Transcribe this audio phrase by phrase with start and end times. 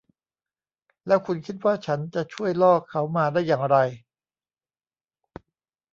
[1.07, 3.77] แล้วคุณคิดว่าฉันจะช่วยล่อเขามาได้อย่างไร?